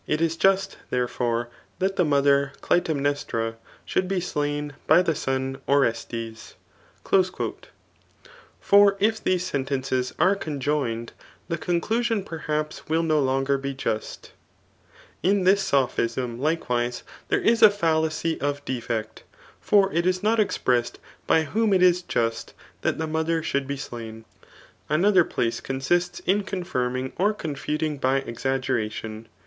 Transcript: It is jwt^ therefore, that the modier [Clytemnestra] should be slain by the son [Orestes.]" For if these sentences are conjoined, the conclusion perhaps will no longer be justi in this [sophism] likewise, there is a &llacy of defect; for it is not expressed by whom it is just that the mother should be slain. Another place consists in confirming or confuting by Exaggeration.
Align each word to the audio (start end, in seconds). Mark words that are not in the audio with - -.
It 0.07 0.19
is 0.19 0.35
jwt^ 0.35 0.77
therefore, 0.89 1.49
that 1.77 1.95
the 1.95 2.03
modier 2.03 2.53
[Clytemnestra] 2.61 3.55
should 3.85 4.07
be 4.07 4.19
slain 4.19 4.73
by 4.87 5.03
the 5.03 5.13
son 5.13 5.59
[Orestes.]" 5.69 6.55
For 8.63 8.97
if 8.99 9.23
these 9.23 9.45
sentences 9.45 10.15
are 10.17 10.35
conjoined, 10.35 11.13
the 11.49 11.57
conclusion 11.59 12.23
perhaps 12.23 12.89
will 12.89 13.03
no 13.03 13.19
longer 13.19 13.59
be 13.59 13.75
justi 13.75 14.31
in 15.21 15.43
this 15.43 15.61
[sophism] 15.61 16.39
likewise, 16.39 17.03
there 17.27 17.39
is 17.41 17.61
a 17.61 17.69
&llacy 17.69 18.41
of 18.41 18.65
defect; 18.65 19.23
for 19.59 19.93
it 19.93 20.07
is 20.07 20.23
not 20.23 20.39
expressed 20.39 20.97
by 21.27 21.43
whom 21.43 21.71
it 21.73 21.83
is 21.83 22.01
just 22.01 22.55
that 22.81 22.97
the 22.97 23.05
mother 23.05 23.43
should 23.43 23.67
be 23.67 23.77
slain. 23.77 24.25
Another 24.89 25.23
place 25.23 25.61
consists 25.61 26.21
in 26.21 26.41
confirming 26.41 27.13
or 27.19 27.35
confuting 27.35 27.99
by 27.99 28.21
Exaggeration. 28.21 29.27